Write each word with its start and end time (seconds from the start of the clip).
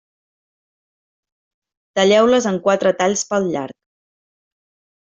Talleu-les 2.01 2.49
en 2.55 2.59
quatre 2.67 2.97
talls 3.05 3.25
pel 3.33 3.49
llarg. 3.55 3.81